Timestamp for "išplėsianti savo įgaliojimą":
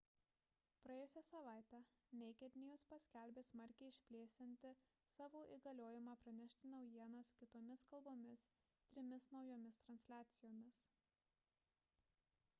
3.91-6.15